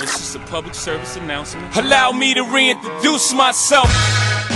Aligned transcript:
This 0.00 0.18
is 0.18 0.34
a 0.34 0.38
public 0.38 0.74
service 0.74 1.16
announcement. 1.16 1.76
Allow 1.76 2.12
me 2.12 2.32
to 2.32 2.42
reintroduce 2.42 3.34
myself. 3.34 3.90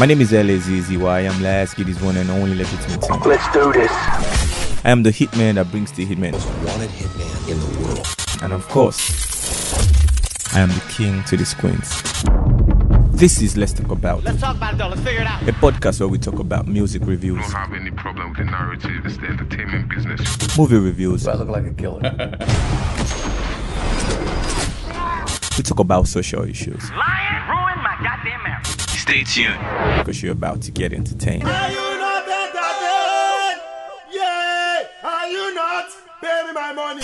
My 0.00 0.06
name 0.06 0.22
is 0.22 0.32
LAZZY. 0.32 1.06
I 1.06 1.20
am 1.20 1.42
Lasky, 1.42 1.82
this 1.82 2.00
one 2.00 2.17
and 2.17 2.30
only 2.30 2.54
legitimate. 2.54 3.26
Let's 3.26 3.52
do 3.52 3.70
this. 3.70 3.91
I 3.92 4.91
am 4.91 5.02
the 5.02 5.10
hitman 5.10 5.57
that 5.57 5.70
brings 5.70 5.92
the 5.92 6.07
hitman. 6.07 6.33
Wanted 6.67 6.88
hitman 6.88 7.50
in 7.50 7.60
the 7.60 7.86
world. 7.86 8.07
And 8.43 8.54
of 8.54 8.66
course, 8.70 10.54
I 10.54 10.61
am 10.61 10.70
the 10.70 10.82
king 10.89 11.23
to 11.25 11.37
the 11.37 11.55
queens. 11.59 12.03
This 13.15 13.43
is 13.43 13.55
Let's 13.59 13.75
Talk 13.75 13.91
About. 13.91 14.25
Let's 14.25 14.41
talk 14.41 14.57
about 14.57 14.75
it 14.75 14.79
though. 14.79 14.89
Let's 14.89 15.03
figure 15.03 15.21
it 15.21 15.27
out. 15.27 15.43
A 15.47 15.53
podcast 15.53 16.01
where 16.01 16.09
we 16.09 16.17
talk 16.17 16.39
about 16.39 16.67
music 16.67 17.03
reviews, 17.05 17.41
I 17.41 17.43
don't 17.43 17.53
have 17.53 17.73
any 17.75 17.91
problem 17.91 18.31
with 18.31 18.39
the 18.39 18.45
narrative. 18.45 19.05
It's 19.05 19.19
the 19.19 19.27
entertainment 19.27 19.91
business. 19.91 20.57
movie 20.57 20.79
reviews. 20.79 21.29
I 21.29 21.35
look 21.35 21.49
like 21.49 21.67
a 21.67 21.75
killer. 21.75 22.01
We 25.57 25.62
talk 25.62 25.79
about 25.79 26.09
social 26.09 26.43
issues 26.43 26.91
Lion 26.91 27.48
ruined 27.48 27.83
my 27.83 27.97
goddamn 28.02 28.42
marriage. 28.42 28.66
Stay 28.66 29.23
tuned. 29.23 29.59
because 29.98 30.23
you're 30.23 30.33
about 30.33 30.62
to 30.62 30.70
get 30.73 30.92
entertained. 30.92 31.45
Are 31.45 31.70
you 31.70 31.98
not 31.98 32.24
entertained? 32.27 33.60
Yeah! 34.12 34.82
Are 35.05 35.29
you 35.29 35.55
not? 35.55 35.87
Pay 36.20 36.43
me 36.46 36.52
my 36.52 36.73
money. 36.73 37.02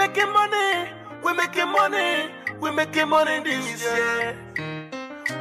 Making 0.00 0.32
money, 0.32 0.88
we 1.22 1.34
making 1.34 1.68
money, 1.68 2.30
we 2.58 2.70
making 2.70 3.06
money 3.06 3.38
this 3.44 3.82
year. 3.82 4.34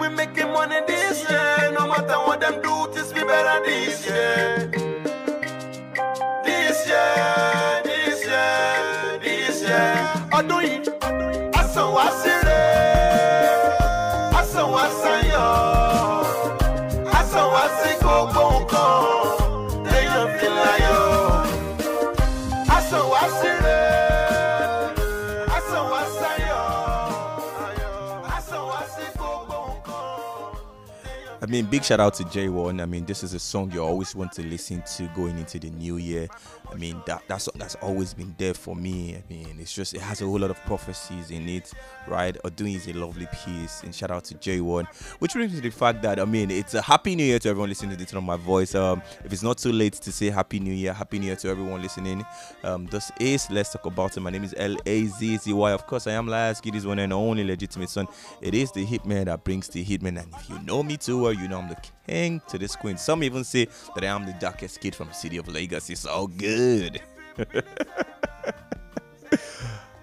We 0.01 0.09
making 0.09 0.51
money 0.51 0.81
this 0.85 1.23
year. 1.29 1.71
No 1.71 1.87
matter 1.87 2.19
what 2.27 2.41
them 2.41 2.61
do, 2.61 2.91
this 2.93 3.13
be 3.13 3.21
better 3.23 3.65
this 3.65 4.05
year. 4.05 4.69
This 6.43 6.87
year, 6.89 7.58
mean, 31.49 31.65
big 31.65 31.83
shout 31.83 31.99
out 31.99 32.13
to 32.15 32.23
J1. 32.23 32.81
I 32.81 32.85
mean, 32.85 33.05
this 33.05 33.23
is 33.23 33.33
a 33.33 33.39
song 33.39 33.71
you 33.71 33.83
always 33.83 34.15
want 34.15 34.31
to 34.33 34.43
listen 34.43 34.83
to 34.95 35.07
going 35.15 35.37
into 35.37 35.57
the 35.57 35.71
new 35.71 35.97
year. 35.97 36.27
I 36.71 36.75
mean, 36.75 37.01
that 37.07 37.23
that's 37.27 37.49
that's 37.55 37.75
always 37.75 38.13
been 38.13 38.35
there 38.37 38.53
for 38.53 38.75
me. 38.75 39.15
I 39.15 39.23
mean, 39.27 39.57
it's 39.59 39.73
just 39.73 39.95
it 39.95 40.01
has 40.01 40.21
a 40.21 40.25
whole 40.25 40.37
lot 40.37 40.51
of 40.51 40.63
prophecies 40.65 41.31
in 41.31 41.49
it, 41.49 41.73
right? 42.07 42.37
Odun 42.43 42.75
is 42.75 42.87
a 42.87 42.93
lovely 42.93 43.27
piece, 43.43 43.81
and 43.83 43.93
shout 43.93 44.11
out 44.11 44.25
to 44.25 44.35
J1. 44.35 44.85
Which 45.19 45.33
brings 45.33 45.51
me 45.51 45.57
to 45.57 45.63
the 45.63 45.75
fact 45.75 46.03
that 46.03 46.19
I 46.19 46.25
mean, 46.25 46.51
it's 46.51 46.75
a 46.75 46.81
happy 46.81 47.15
new 47.15 47.23
year 47.23 47.39
to 47.39 47.49
everyone 47.49 47.69
listening 47.69 47.91
to 47.91 47.97
the 47.97 48.05
tone 48.05 48.19
of 48.19 48.23
my 48.23 48.37
voice. 48.37 48.75
Um, 48.75 49.01
if 49.25 49.33
it's 49.33 49.41
not 49.41 49.57
too 49.57 49.71
late 49.71 49.93
to 49.93 50.11
say 50.11 50.29
happy 50.29 50.59
new 50.59 50.73
year, 50.73 50.93
happy 50.93 51.17
new 51.17 51.27
year 51.27 51.35
to 51.37 51.49
everyone 51.49 51.81
listening. 51.81 52.23
Um, 52.63 52.85
this 52.87 53.11
is 53.19 53.49
let's 53.49 53.71
talk 53.73 53.87
about 53.87 54.15
it. 54.15 54.19
My 54.19 54.29
name 54.29 54.43
is 54.43 54.53
L 54.55 54.77
A 54.85 55.05
Z 55.05 55.37
Z 55.37 55.51
Y. 55.51 55.71
Of 55.71 55.87
course, 55.87 56.05
I 56.05 56.11
am 56.11 56.27
Lasky, 56.27 56.69
this 56.69 56.85
one 56.85 56.99
and 56.99 57.11
only 57.11 57.43
legitimate 57.43 57.89
son. 57.89 58.07
It 58.41 58.53
is 58.53 58.71
the 58.71 58.85
hitman 58.85 59.25
that 59.25 59.43
brings 59.43 59.67
the 59.69 59.83
hitman, 59.83 60.21
and 60.21 60.33
if 60.35 60.49
you 60.49 60.59
know 60.59 60.83
me 60.83 60.97
too 60.97 61.23
well, 61.23 61.33
you 61.33 61.47
know 61.49 61.59
I'm 61.59 61.67
the 61.67 61.77
king 62.07 62.41
to 62.47 62.57
this 62.57 62.75
queen. 62.75 62.97
Some 62.97 63.23
even 63.23 63.43
say 63.43 63.67
that 63.95 64.03
I 64.03 64.07
am 64.07 64.25
the 64.25 64.33
darkest 64.33 64.79
kid 64.79 64.95
from 64.95 65.09
the 65.09 65.13
city 65.13 65.37
of 65.37 65.47
Lagos. 65.47 65.87
It's 65.89 66.05
all 66.05 66.27
good. 66.27 67.01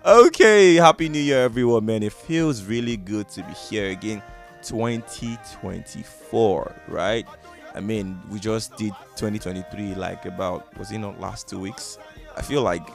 okay, 0.04 0.74
happy 0.74 1.08
new 1.08 1.20
year, 1.20 1.44
everyone, 1.44 1.86
man. 1.86 2.02
It 2.02 2.12
feels 2.12 2.64
really 2.64 2.96
good 2.96 3.28
to 3.30 3.42
be 3.42 3.52
here 3.52 3.90
again. 3.90 4.22
2024, 4.62 6.74
right? 6.88 7.26
I 7.74 7.80
mean, 7.80 8.18
we 8.30 8.38
just 8.40 8.74
did 8.76 8.92
2023 9.16 9.94
like 9.94 10.24
about 10.24 10.76
was 10.78 10.90
it 10.90 10.98
not 10.98 11.20
last 11.20 11.48
two 11.48 11.60
weeks? 11.60 11.98
I 12.36 12.42
feel 12.42 12.62
like 12.62 12.86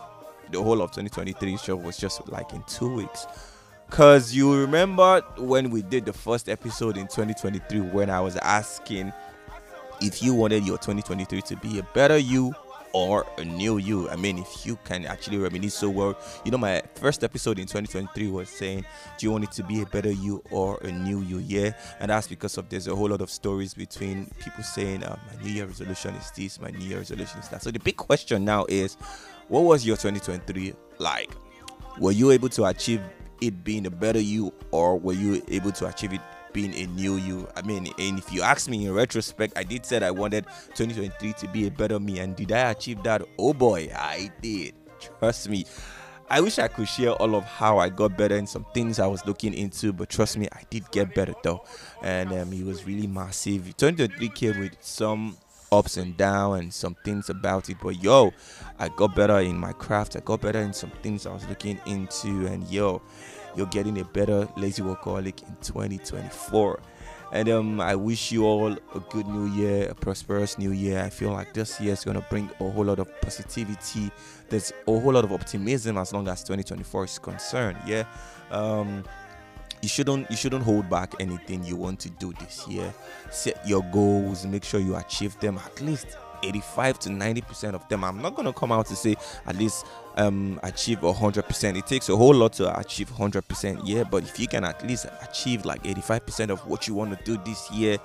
the 0.52 0.62
whole 0.62 0.82
of 0.82 0.92
2023 0.92 1.58
show 1.58 1.76
was 1.76 1.98
just 1.98 2.28
like 2.28 2.54
in 2.54 2.64
two 2.68 2.94
weeks. 2.94 3.26
Cause 3.92 4.34
you 4.34 4.56
remember 4.56 5.20
when 5.38 5.70
we 5.70 5.82
did 5.82 6.06
the 6.06 6.14
first 6.14 6.48
episode 6.48 6.96
in 6.96 7.08
2023 7.08 7.82
when 7.82 8.10
I 8.10 8.22
was 8.22 8.38
asking 8.38 9.12
if 10.00 10.24
you 10.24 10.34
wanted 10.34 10.66
your 10.66 10.78
2023 10.78 11.42
to 11.42 11.58
be 11.58 11.78
a 11.78 11.84
better 11.94 12.18
you 12.18 12.56
or 12.94 13.26
a 13.38 13.44
new 13.44 13.80
you. 13.80 14.10
I 14.10 14.16
mean, 14.16 14.40
if 14.40 14.66
you 14.66 14.78
can 14.86 15.06
actually 15.06 15.40
reminisce 15.40 15.76
so 15.76 15.90
well, 15.90 16.18
you 16.46 16.52
know, 16.52 16.58
my 16.58 16.82
first 16.96 17.22
episode 17.22 17.60
in 17.60 17.66
2023 17.66 18.30
was 18.30 18.48
saying, 18.48 18.86
Do 19.18 19.26
you 19.26 19.32
want 19.34 19.44
it 19.44 19.52
to 19.52 19.64
be 19.64 19.82
a 19.82 19.86
better 19.86 20.12
you 20.12 20.42
or 20.52 20.78
a 20.84 20.92
new 20.92 21.20
you? 21.20 21.40
Yeah, 21.40 21.74
and 22.00 22.12
that's 22.12 22.28
because 22.28 22.58
of 22.58 22.70
there's 22.70 22.88
a 22.88 22.96
whole 22.96 23.10
lot 23.10 23.20
of 23.20 23.30
stories 23.30 23.74
between 23.74 24.32
people 24.40 24.64
saying, 24.64 25.04
uh, 25.04 25.18
My 25.28 25.44
New 25.44 25.52
Year 25.52 25.66
resolution 25.66 26.16
is 26.16 26.32
this, 26.32 26.62
my 26.62 26.70
New 26.70 26.86
Year 26.86 27.00
resolution 27.00 27.42
is 27.42 27.50
that. 27.50 27.62
So 27.62 27.72
the 27.72 27.80
big 27.80 27.98
question 27.98 28.46
now 28.46 28.66
is, 28.70 28.96
What 29.50 29.62
was 29.62 29.86
your 29.86 29.98
2023 29.98 30.76
like? 30.98 31.36
Were 32.00 32.14
you 32.14 32.32
able 32.32 32.48
to 32.48 32.64
achieve 32.66 33.02
it 33.42 33.64
being 33.64 33.86
a 33.86 33.90
better 33.90 34.20
you, 34.20 34.54
or 34.72 34.98
were 34.98 35.14
you 35.14 35.44
able 35.50 35.72
to 35.74 35.88
achieve 35.88 36.14
it 36.14 36.22
being 36.54 36.74
a 36.76 36.86
new 36.88 37.18
you? 37.18 37.48
I 37.56 37.64
mean, 37.64 37.92
and 37.98 38.20
if 38.20 38.32
you 38.32 38.42
ask 38.42 38.70
me 38.70 38.86
in 38.86 38.94
retrospect, 38.94 39.58
I 39.58 39.64
did 39.64 39.86
said 39.86 40.04
I 40.04 40.12
wanted 40.12 40.46
2023 40.76 41.34
to 41.34 41.48
be 41.50 41.68
a 41.68 41.72
better 41.72 42.00
me, 42.00 42.20
and 42.20 42.36
did 42.36 42.52
I 42.52 42.72
achieve 42.72 43.04
that? 43.04 43.24
Oh 43.38 43.54
boy, 43.54 43.92
I 43.94 44.32
did. 44.42 44.76
Trust 45.00 45.50
me. 45.50 45.66
I 46.30 46.40
wish 46.40 46.60
I 46.60 46.70
could 46.70 46.88
share 46.88 47.12
all 47.12 47.36
of 47.36 47.44
how 47.44 47.80
I 47.80 47.90
got 47.90 48.18
better 48.18 48.38
and 48.38 48.48
some 48.48 48.66
things 48.74 49.00
I 49.00 49.08
was 49.08 49.26
looking 49.26 49.54
into, 49.54 49.92
but 49.92 50.08
trust 50.08 50.38
me, 50.38 50.48
I 50.54 50.62
did 50.70 50.90
get 50.92 51.14
better 51.14 51.34
though, 51.44 51.66
and 52.02 52.32
um, 52.32 52.54
it 52.54 52.64
was 52.64 52.86
really 52.86 53.08
massive. 53.08 53.76
2023 53.76 54.30
came 54.30 54.60
with 54.62 54.78
some 54.80 55.36
ups 55.72 55.96
and 55.96 56.18
downs 56.18 56.60
and 56.60 56.74
some 56.74 56.96
things 57.06 57.30
about 57.30 57.70
it, 57.70 57.78
but 57.82 58.02
yo, 58.04 58.34
I 58.78 58.90
got 58.90 59.16
better 59.16 59.40
in 59.40 59.58
my 59.58 59.72
craft. 59.72 60.18
I 60.18 60.20
got 60.20 60.42
better 60.42 60.60
in 60.60 60.74
some 60.74 60.92
things 61.02 61.26
I 61.26 61.34
was 61.34 61.48
looking 61.48 61.80
into, 61.86 62.46
and 62.48 62.68
yo, 62.70 63.02
you're 63.56 63.68
getting 63.68 64.00
a 64.00 64.04
better 64.04 64.48
lazy 64.58 64.82
workaholic 64.82 65.48
in 65.48 65.56
2024. 65.62 66.80
And 67.34 67.48
um, 67.48 67.80
I 67.80 67.96
wish 67.96 68.34
you 68.34 68.44
all 68.44 68.74
a 68.74 69.00
good 69.10 69.26
new 69.28 69.46
year, 69.46 69.88
a 69.90 69.96
prosperous 69.96 70.58
new 70.58 70.72
year. 70.72 71.02
I 71.02 71.10
feel 71.10 71.32
like 71.32 71.54
this 71.54 71.80
year 71.80 71.94
is 71.94 72.04
gonna 72.04 72.26
bring 72.30 72.50
a 72.60 72.70
whole 72.70 72.84
lot 72.84 73.00
of 73.00 73.10
positivity. 73.22 74.12
There's 74.50 74.74
a 74.86 75.00
whole 75.00 75.14
lot 75.14 75.24
of 75.24 75.32
optimism 75.32 75.98
as 75.98 76.12
long 76.12 76.28
as 76.28 76.44
2024 76.44 77.06
is 77.06 77.20
concerned. 77.20 77.78
Yeah. 77.86 78.04
Um, 78.50 79.06
you 79.82 79.90
shouldn't 79.90 80.30
you 80.30 80.38
shouldn't 80.38 80.64
hold 80.64 80.90
back 80.90 81.14
anything 81.20 81.64
you 81.64 81.76
want 81.76 82.00
to 82.02 82.10
do 82.10 82.34
this 82.40 82.68
year. 82.68 82.94
Set 83.32 83.68
your 83.68 83.84
goals, 83.92 84.46
make 84.46 84.64
sure 84.64 84.80
you 84.80 84.96
achieve 84.96 85.40
them 85.40 85.58
at 85.58 85.82
least 85.82 86.18
85 86.44 87.00
to 87.00 87.10
90 87.12 87.42
percent 87.42 87.76
of 87.76 87.88
them. 87.88 88.04
I'm 88.04 88.22
not 88.22 88.36
gonna 88.36 88.54
come 88.54 88.72
out 88.72 88.88
to 88.88 88.96
say 88.96 89.16
at 89.46 89.56
least 89.56 89.86
um 90.18 90.60
achieve 90.64 91.02
100 91.02 91.44
percent. 91.44 91.78
It 91.78 91.88
takes 91.88 92.10
a 92.10 92.16
whole 92.16 92.34
lot 92.34 92.54
to 92.54 92.78
achieve 92.80 93.10
100 93.10 93.48
percent. 93.48 93.86
Yeah, 93.86 94.04
but 94.04 94.24
if 94.24 94.40
you 94.40 94.48
can 94.48 94.64
at 94.64 94.86
least 94.86 95.08
achieve 95.22 95.66
like 95.66 95.86
85 95.86 96.26
percent 96.26 96.52
of 96.52 96.66
what 96.68 96.88
you 96.88 96.94
want 96.94 97.18
to 97.18 97.24
do 97.24 97.42
this 97.44 97.70
year, 97.72 97.98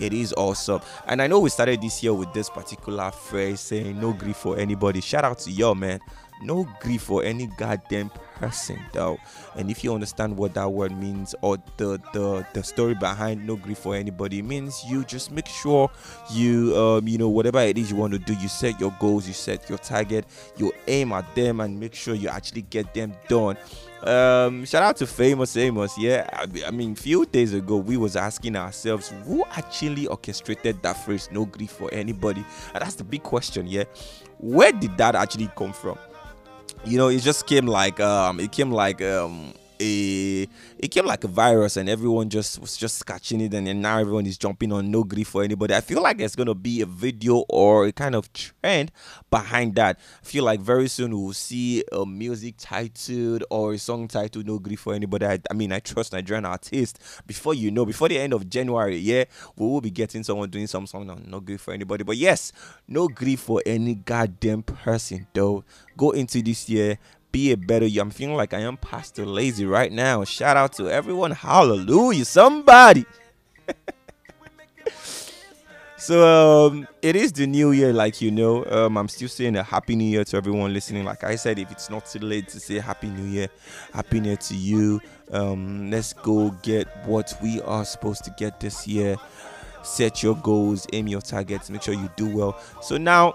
it 0.00 0.12
is 0.12 0.32
awesome. 0.36 0.80
And 1.06 1.20
I 1.22 1.26
know 1.26 1.40
we 1.40 1.50
started 1.50 1.80
this 1.80 2.02
year 2.02 2.14
with 2.14 2.32
this 2.32 2.48
particular 2.48 3.10
phrase 3.10 3.60
saying 3.60 4.00
no 4.00 4.12
gree 4.12 4.32
for 4.32 4.58
anybody. 4.58 5.00
Shout 5.00 5.24
out 5.24 5.38
to 5.40 5.50
y'all, 5.50 5.74
man. 5.74 6.00
No 6.42 6.68
gree 6.80 6.98
for 6.98 7.22
any 7.22 7.46
goddamn 7.46 8.10
person, 8.36 8.78
though. 8.92 9.18
And 9.56 9.70
if 9.70 9.84
you 9.84 9.94
understand 9.94 10.36
what 10.36 10.54
that 10.54 10.70
word 10.70 10.92
means 10.96 11.34
or 11.42 11.58
the 11.76 12.00
the 12.12 12.46
the 12.52 12.62
story 12.62 12.94
behind 12.94 13.46
no 13.46 13.56
gree 13.56 13.74
for 13.74 13.94
anybody, 13.94 14.42
means 14.42 14.82
you 14.88 15.04
just 15.04 15.30
make 15.30 15.46
sure 15.46 15.90
you 16.32 16.76
um 16.76 17.06
you 17.06 17.18
know 17.18 17.28
whatever 17.28 17.60
it 17.60 17.78
is 17.78 17.90
you 17.90 17.96
want 17.96 18.12
to 18.12 18.18
do, 18.18 18.34
you 18.34 18.48
set 18.48 18.80
your 18.80 18.94
goals, 18.98 19.26
you 19.28 19.34
set 19.34 19.68
your 19.68 19.78
target, 19.78 20.26
you 20.56 20.72
aim 20.88 21.12
at 21.12 21.32
them, 21.34 21.60
and 21.60 21.78
make 21.78 21.94
sure 21.94 22.14
you 22.14 22.28
actually 22.28 22.62
get 22.62 22.92
them 22.94 23.12
done 23.28 23.56
Um, 24.02 24.64
shout 24.64 24.82
out 24.82 24.96
to 24.96 25.06
famous 25.06 25.56
Amos. 25.56 25.96
Yeah, 25.96 26.28
I, 26.32 26.46
I 26.66 26.70
mean, 26.72 26.96
few 26.96 27.24
days 27.24 27.54
ago 27.54 27.76
we 27.76 27.96
was 27.96 28.16
asking 28.16 28.56
ourselves 28.56 29.12
who 29.24 29.44
actually 29.52 30.08
orchestrated 30.08 30.82
that 30.82 30.96
phrase 31.04 31.28
"no 31.30 31.44
gree 31.46 31.68
for 31.68 31.88
anybody," 31.94 32.44
and 32.74 32.82
that's 32.82 32.96
the 32.96 33.04
big 33.04 33.22
question. 33.22 33.68
Yeah, 33.68 33.84
where 34.38 34.72
did 34.72 34.96
that 34.96 35.14
actually 35.14 35.48
come 35.54 35.72
from? 35.72 35.98
You 36.84 36.98
know, 36.98 37.08
it 37.08 37.20
just 37.20 37.46
came 37.46 37.66
like 37.66 38.00
um, 38.00 38.40
it 38.40 38.50
came 38.52 38.70
like 38.70 39.00
um 39.02 39.54
a 39.82 40.46
it 40.78 40.88
came 40.88 41.06
like 41.06 41.24
a 41.24 41.28
virus 41.28 41.76
and 41.76 41.88
everyone 41.88 42.30
just 42.30 42.60
was 42.60 42.76
just 42.76 43.04
catching 43.04 43.40
it 43.40 43.52
and 43.52 43.82
now 43.82 43.98
everyone 43.98 44.26
is 44.26 44.38
jumping 44.38 44.72
on 44.72 44.90
no 44.90 45.02
gree 45.04 45.24
for 45.24 45.42
anybody. 45.42 45.74
I 45.74 45.80
feel 45.80 46.02
like 46.02 46.18
there's 46.18 46.36
gonna 46.36 46.54
be 46.54 46.80
a 46.80 46.86
video 46.86 47.44
or 47.48 47.86
a 47.86 47.92
kind 47.92 48.14
of 48.14 48.32
trend 48.32 48.92
behind 49.30 49.74
that. 49.74 49.98
I 50.22 50.26
feel 50.26 50.44
like 50.44 50.60
very 50.60 50.88
soon 50.88 51.18
we'll 51.18 51.32
see 51.32 51.84
a 51.92 52.06
music 52.06 52.54
titled 52.58 53.44
or 53.50 53.74
a 53.74 53.78
song 53.78 54.08
titled 54.08 54.46
no 54.46 54.58
gree 54.58 54.76
for 54.76 54.94
anybody. 54.94 55.26
I, 55.26 55.40
I 55.50 55.54
mean 55.54 55.72
i 55.72 55.80
trust 55.80 56.12
nigerian 56.12 56.44
artists. 56.44 57.22
Before 57.26 57.54
you 57.54 57.70
know 57.70 57.84
before 57.84 58.08
the 58.08 58.18
end 58.18 58.32
of 58.32 58.48
january 58.48 58.98
yeah 58.98 59.24
we 59.56 59.66
will 59.66 59.80
be 59.80 59.90
getting 59.90 60.22
someone 60.22 60.50
doing 60.50 60.66
some 60.66 60.86
song 60.86 61.10
on 61.10 61.24
no 61.28 61.40
gree 61.40 61.56
for 61.56 61.74
anybody. 61.74 62.04
But 62.04 62.16
yes 62.16 62.52
no 62.86 63.08
gree 63.08 63.36
for 63.36 63.60
any 63.66 63.96
goddamn 63.96 64.62
person 64.62 65.26
though. 65.34 65.64
Go 65.96 66.12
into 66.12 66.42
this 66.42 66.68
year 66.68 66.98
be 67.32 67.50
a 67.52 67.56
better 67.56 67.86
you. 67.86 68.00
I'm 68.00 68.10
feeling 68.10 68.36
like 68.36 68.54
I 68.54 68.60
am 68.60 68.76
Pastor 68.76 69.24
Lazy 69.26 69.64
right 69.64 69.90
now. 69.90 70.22
Shout 70.24 70.56
out 70.56 70.74
to 70.74 70.90
everyone. 70.90 71.32
Hallelujah. 71.32 72.26
Somebody. 72.26 73.06
so 75.96 76.68
um, 76.68 76.86
it 77.00 77.16
is 77.16 77.32
the 77.32 77.46
new 77.46 77.72
year, 77.72 77.92
like 77.92 78.20
you 78.20 78.30
know. 78.30 78.64
Um, 78.66 78.98
I'm 78.98 79.08
still 79.08 79.28
saying 79.28 79.56
a 79.56 79.62
happy 79.62 79.96
new 79.96 80.04
year 80.04 80.24
to 80.24 80.36
everyone 80.36 80.74
listening. 80.74 81.04
Like 81.04 81.24
I 81.24 81.36
said, 81.36 81.58
if 81.58 81.72
it's 81.72 81.88
not 81.88 82.06
too 82.06 82.20
late 82.20 82.48
to 82.48 82.60
say 82.60 82.78
happy 82.78 83.08
new 83.08 83.24
year, 83.28 83.48
happy 83.94 84.20
new 84.20 84.28
year 84.28 84.36
to 84.36 84.54
you. 84.54 85.00
Um, 85.32 85.90
let's 85.90 86.12
go 86.12 86.50
get 86.62 86.86
what 87.06 87.32
we 87.42 87.62
are 87.62 87.86
supposed 87.86 88.24
to 88.24 88.34
get 88.36 88.60
this 88.60 88.86
year. 88.86 89.16
Set 89.82 90.22
your 90.22 90.36
goals, 90.36 90.86
aim 90.92 91.08
your 91.08 91.22
targets, 91.22 91.68
make 91.68 91.82
sure 91.82 91.94
you 91.94 92.08
do 92.16 92.28
well. 92.28 92.60
So 92.82 92.98
now 92.98 93.34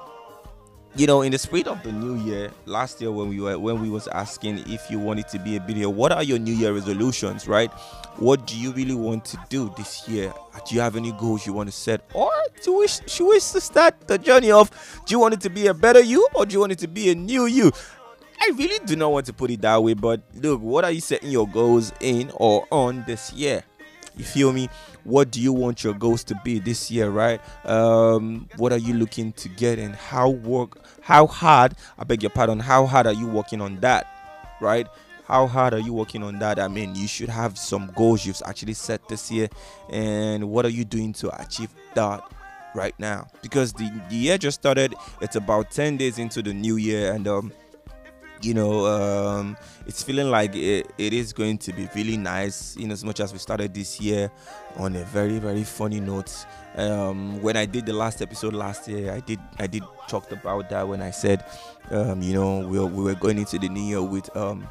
you 0.97 1.05
know 1.05 1.21
in 1.21 1.31
the 1.31 1.37
spirit 1.37 1.67
of 1.67 1.81
the 1.83 1.91
new 1.91 2.15
year 2.23 2.51
last 2.65 2.99
year 2.99 3.11
when 3.11 3.29
we 3.29 3.39
were 3.39 3.59
when 3.59 3.79
we 3.81 3.89
was 3.89 4.07
asking 4.07 4.57
if 4.67 4.89
you 4.89 4.97
wanted 4.97 5.27
to 5.27 5.37
be 5.37 5.55
a 5.55 5.59
billionaire 5.59 5.89
what 5.89 6.11
are 6.11 6.23
your 6.23 6.39
new 6.39 6.53
year 6.53 6.73
resolutions 6.73 7.47
right? 7.47 7.71
What 8.17 8.47
do 8.47 8.57
you 8.57 8.71
really 8.71 8.95
want 8.95 9.23
to 9.25 9.37
do 9.47 9.71
this 9.77 10.07
year? 10.09 10.33
Uh, 10.55 10.59
do 10.67 10.73
you 10.73 10.81
have 10.81 10.95
any 10.95 11.11
goals 11.11 11.45
you 11.45 11.53
want 11.53 11.69
to 11.69 11.75
set 11.75 12.01
or 12.15 12.31
do 12.63 12.71
you 12.71 12.77
wish 12.79 12.99
should 13.07 13.27
wish 13.27 13.51
to 13.51 13.61
start 13.61 14.07
the 14.07 14.17
journey 14.17 14.51
of 14.51 14.71
do 15.05 15.13
you 15.13 15.19
want 15.19 15.35
it 15.35 15.41
to 15.41 15.49
be 15.51 15.67
a 15.67 15.73
better 15.73 16.01
you 16.01 16.27
or 16.33 16.47
do 16.47 16.53
you 16.53 16.59
want 16.59 16.71
it 16.71 16.79
to 16.79 16.87
be 16.87 17.11
a 17.11 17.15
new 17.15 17.45
you? 17.45 17.71
I 18.39 18.51
really 18.55 18.83
do 18.85 18.95
not 18.95 19.11
want 19.11 19.25
to 19.27 19.33
put 19.33 19.51
it 19.51 19.61
that 19.61 19.81
way, 19.81 19.93
but 19.93 20.21
look, 20.35 20.61
what 20.61 20.83
are 20.83 20.91
you 20.91 21.01
setting 21.01 21.31
your 21.31 21.47
goals 21.47 21.91
in 21.99 22.31
or 22.35 22.67
on 22.71 23.03
this 23.07 23.33
year? 23.33 23.63
You 24.17 24.23
feel 24.23 24.51
me? 24.51 24.69
What 25.03 25.31
do 25.31 25.39
you 25.39 25.53
want 25.53 25.83
your 25.83 25.93
goals 25.93 26.23
to 26.25 26.41
be 26.43 26.59
this 26.59 26.89
year, 26.91 27.09
right? 27.09 27.39
Um, 27.65 28.49
what 28.57 28.73
are 28.73 28.77
you 28.77 28.93
looking 28.93 29.31
to 29.33 29.49
get 29.49 29.79
and 29.79 29.95
how 29.95 30.29
work 30.29 30.79
how 31.01 31.25
hard, 31.25 31.75
I 31.97 32.03
beg 32.03 32.21
your 32.21 32.31
pardon, 32.31 32.59
how 32.59 32.85
hard 32.85 33.07
are 33.07 33.13
you 33.13 33.27
working 33.27 33.61
on 33.61 33.79
that? 33.79 34.07
Right? 34.59 34.87
How 35.25 35.47
hard 35.47 35.73
are 35.73 35.79
you 35.79 35.93
working 35.93 36.23
on 36.23 36.39
that? 36.39 36.59
I 36.59 36.67
mean, 36.67 36.95
you 36.95 37.07
should 37.07 37.29
have 37.29 37.57
some 37.57 37.91
goals 37.95 38.25
you've 38.25 38.41
actually 38.45 38.73
set 38.73 39.07
this 39.07 39.29
year, 39.31 39.49
and 39.89 40.49
what 40.49 40.65
are 40.65 40.69
you 40.69 40.83
doing 40.83 41.13
to 41.13 41.41
achieve 41.41 41.69
that 41.95 42.21
right 42.73 42.97
now? 42.97 43.27
Because 43.41 43.73
the, 43.73 43.89
the 44.09 44.15
year 44.15 44.37
just 44.37 44.59
started, 44.59 44.95
it's 45.21 45.35
about 45.35 45.71
10 45.71 45.97
days 45.97 46.17
into 46.17 46.41
the 46.41 46.53
new 46.53 46.77
year, 46.77 47.13
and 47.13 47.27
um, 47.27 47.51
you 48.41 48.53
know 48.53 48.85
um, 48.85 49.57
it's 49.85 50.03
feeling 50.03 50.29
like 50.29 50.55
it, 50.55 50.91
it 50.97 51.13
is 51.13 51.33
going 51.33 51.57
to 51.59 51.73
be 51.73 51.87
really 51.95 52.17
nice 52.17 52.75
in 52.75 52.91
as 52.91 53.03
much 53.03 53.19
as 53.19 53.33
we 53.33 53.39
started 53.39 53.73
this 53.73 53.99
year 53.99 54.31
on 54.77 54.95
a 54.95 55.03
very 55.05 55.39
very 55.39 55.63
funny 55.63 55.99
note. 55.99 56.45
Um, 56.75 57.41
when 57.41 57.57
i 57.57 57.65
did 57.65 57.87
the 57.87 57.93
last 57.93 58.21
episode 58.21 58.53
last 58.53 58.87
year 58.87 59.11
i 59.11 59.19
did 59.19 59.39
i 59.57 59.65
did 59.65 59.81
talked 60.07 60.31
about 60.31 60.69
that 60.69 60.87
when 60.87 61.01
i 61.01 61.09
said 61.09 61.43
um, 61.89 62.21
you 62.21 62.33
know 62.35 62.59
we, 62.67 62.79
we 62.79 63.03
were 63.03 63.15
going 63.15 63.39
into 63.39 63.57
the 63.57 63.67
new 63.67 63.81
year 63.81 64.01
with 64.03 64.35
um, 64.37 64.67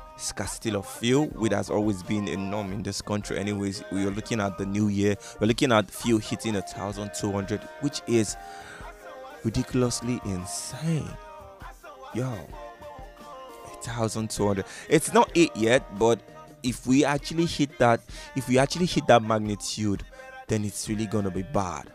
of 0.73 0.89
fuel 0.89 1.27
which 1.35 1.53
has 1.53 1.69
always 1.69 2.03
been 2.05 2.29
a 2.29 2.37
norm 2.37 2.73
in 2.73 2.83
this 2.83 3.03
country 3.03 3.39
anyways. 3.39 3.83
We 3.93 4.07
are 4.07 4.11
looking 4.11 4.41
at 4.41 4.57
the 4.57 4.67
new 4.67 4.89
year 4.89 5.17
we're 5.41 5.47
looking 5.49 5.73
at 5.73 5.91
fuel 5.91 6.19
hitting 6.19 6.57
a 6.57 6.63
thousand 6.63 7.11
two 7.15 7.33
hundred 7.33 7.61
which 7.81 8.03
is 8.07 8.37
ridiculously 9.45 10.21
insane. 10.25 11.09
Yo 12.15 12.33
1200 13.87 14.65
it's 14.88 15.12
not 15.12 15.31
it 15.35 15.55
yet 15.56 15.99
but 15.99 16.21
if 16.62 16.87
we 16.87 17.05
actually 17.05 17.47
hit 17.47 17.79
that 17.79 18.00
if 18.35 18.49
we 18.49 18.59
actually 18.59 18.87
hit 18.87 19.06
that 19.06 19.23
magnitude 19.23 20.03
then 20.49 20.65
it's 20.65 20.88
really 20.88 21.06
gonna 21.06 21.31
be 21.31 21.43
bad. 21.43 21.91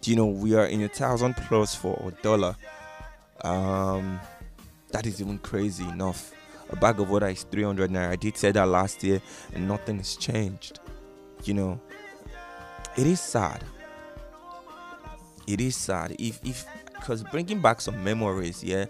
Do 0.00 0.10
you 0.10 0.16
know 0.16 0.26
we 0.26 0.54
are 0.54 0.66
in 0.66 0.82
a 0.82 0.88
thousand 0.88 1.36
plus 1.36 1.74
for 1.74 1.94
a 2.06 2.22
dollar. 2.22 2.56
Um 3.42 4.20
that 4.90 5.06
is 5.06 5.20
even 5.20 5.38
crazy 5.38 5.84
enough. 5.84 6.32
A 6.70 6.76
bag 6.76 7.00
of 7.00 7.10
water 7.10 7.28
is 7.28 7.44
300 7.44 7.90
naira. 7.90 8.10
I 8.10 8.16
did 8.16 8.36
say 8.36 8.52
that 8.52 8.68
last 8.68 9.02
year 9.02 9.20
and 9.54 9.68
nothing 9.68 9.98
has 9.98 10.16
changed. 10.16 10.80
You 11.44 11.54
know 11.54 11.80
it 12.96 13.06
is 13.06 13.20
sad. 13.20 13.64
It 15.46 15.60
is 15.60 15.76
sad. 15.76 16.16
If 16.18 16.40
if 16.44 16.66
because 16.94 17.22
bringing 17.24 17.60
back 17.60 17.80
some 17.80 18.02
memories 18.04 18.62
yeah 18.62 18.86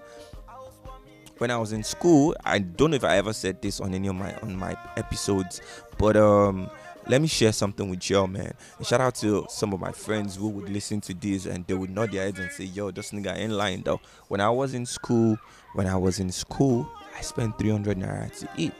when 1.42 1.50
I 1.50 1.56
was 1.56 1.72
in 1.72 1.82
school, 1.82 2.36
I 2.44 2.60
don't 2.60 2.92
know 2.92 2.94
if 2.94 3.02
I 3.02 3.16
ever 3.16 3.32
said 3.32 3.60
this 3.60 3.80
on 3.80 3.94
any 3.94 4.06
of 4.06 4.14
my 4.14 4.32
on 4.42 4.56
my 4.56 4.76
episodes, 4.96 5.60
but 5.98 6.16
um 6.16 6.70
let 7.08 7.20
me 7.20 7.26
share 7.26 7.50
something 7.50 7.90
with 7.90 8.08
y'all, 8.08 8.28
man. 8.28 8.54
And 8.78 8.86
shout 8.86 9.00
out 9.00 9.16
to 9.16 9.44
some 9.48 9.72
of 9.72 9.80
my 9.80 9.90
friends 9.90 10.36
who 10.36 10.48
would 10.50 10.70
listen 10.70 11.00
to 11.00 11.12
this 11.12 11.46
and 11.46 11.66
they 11.66 11.74
would 11.74 11.90
nod 11.90 12.12
their 12.12 12.22
heads 12.22 12.38
and 12.38 12.48
say, 12.52 12.62
Yo, 12.66 12.92
this 12.92 13.10
nigga 13.10 13.36
ain't 13.36 13.50
lying 13.54 13.82
though. 13.82 14.00
When 14.28 14.40
I 14.40 14.50
was 14.50 14.72
in 14.72 14.86
school, 14.86 15.36
when 15.74 15.88
I 15.88 15.96
was 15.96 16.20
in 16.20 16.30
school, 16.30 16.88
I 17.18 17.22
spent 17.22 17.58
300 17.58 17.98
naira 17.98 18.30
to 18.38 18.48
eat, 18.56 18.72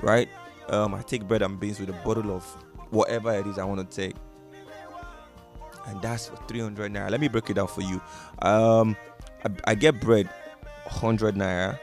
right? 0.00 0.30
Um, 0.70 0.94
I 0.94 1.02
take 1.02 1.28
bread 1.28 1.42
and 1.42 1.60
beans 1.60 1.78
with 1.78 1.90
a 1.90 2.00
bottle 2.06 2.34
of 2.34 2.42
whatever 2.88 3.34
it 3.34 3.46
is 3.46 3.58
I 3.58 3.64
want 3.64 3.90
to 3.90 3.96
take. 3.96 4.16
And 5.88 6.00
that's 6.00 6.28
for 6.28 6.36
300 6.48 6.90
naira. 6.90 7.10
Let 7.10 7.20
me 7.20 7.28
break 7.28 7.50
it 7.50 7.54
down 7.54 7.68
for 7.68 7.82
you. 7.82 8.00
Um, 8.40 8.96
I, 9.44 9.72
I 9.72 9.74
get 9.74 10.00
bread 10.00 10.26
100 10.86 11.34
naira 11.34 11.78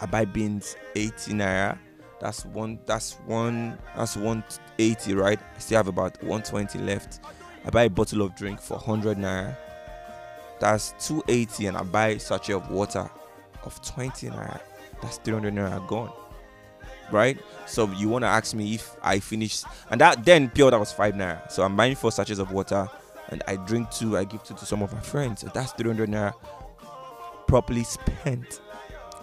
I 0.00 0.06
buy 0.06 0.24
beans 0.24 0.76
80 0.94 1.32
naira. 1.32 1.78
That's 2.20 2.44
one. 2.44 2.78
That's 2.86 3.14
one. 3.26 3.78
That's 3.96 4.16
180, 4.16 5.14
right? 5.14 5.38
I 5.38 5.58
still 5.58 5.78
have 5.78 5.88
about 5.88 6.22
120 6.22 6.78
left. 6.80 7.20
I 7.64 7.70
buy 7.70 7.84
a 7.84 7.90
bottle 7.90 8.22
of 8.22 8.34
drink 8.34 8.60
for 8.60 8.74
100 8.74 9.18
naira. 9.18 9.56
That's 10.58 10.94
280, 11.06 11.66
and 11.66 11.76
I 11.76 11.82
buy 11.82 12.08
a 12.08 12.20
sachet 12.20 12.54
of 12.54 12.70
water 12.70 13.10
of 13.64 13.82
20 13.82 14.28
naira. 14.28 14.60
That's 15.02 15.18
300 15.18 15.54
naira 15.54 15.86
gone. 15.86 16.12
Right? 17.10 17.38
So 17.66 17.90
you 17.92 18.08
want 18.08 18.22
to 18.22 18.28
ask 18.28 18.54
me 18.54 18.74
if 18.74 18.96
I 19.02 19.18
finish, 19.20 19.62
and 19.90 20.00
that 20.00 20.24
then 20.24 20.50
pure 20.50 20.70
that 20.70 20.80
was 20.80 20.92
five 20.92 21.14
naira. 21.14 21.50
So 21.50 21.62
I'm 21.62 21.76
buying 21.76 21.94
four 21.94 22.12
sachets 22.12 22.40
of 22.40 22.50
water, 22.52 22.88
and 23.28 23.42
I 23.46 23.56
drink 23.56 23.90
two. 23.90 24.16
I 24.16 24.24
give 24.24 24.42
two 24.42 24.54
to 24.54 24.66
some 24.66 24.82
of 24.82 24.92
my 24.92 25.00
friends. 25.00 25.42
So 25.42 25.50
that's 25.52 25.72
300 25.72 26.08
naira 26.08 26.34
properly 27.46 27.84
spent 27.84 28.60